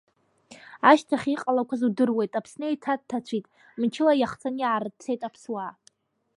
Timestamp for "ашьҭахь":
0.89-1.27